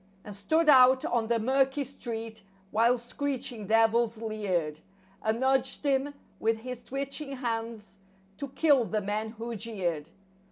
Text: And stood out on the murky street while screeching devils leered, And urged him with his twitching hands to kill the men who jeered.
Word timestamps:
And 0.23 0.35
stood 0.35 0.67
out 0.67 1.05
on 1.05 1.27
the 1.27 1.37
murky 1.37 1.83
street 1.83 2.41
while 2.71 2.97
screeching 2.97 3.67
devils 3.67 4.19
leered, 4.19 4.79
And 5.21 5.43
urged 5.43 5.83
him 5.85 6.15
with 6.39 6.61
his 6.61 6.81
twitching 6.81 7.33
hands 7.33 7.99
to 8.37 8.47
kill 8.47 8.85
the 8.85 9.01
men 9.01 9.29
who 9.33 9.55
jeered. 9.55 10.09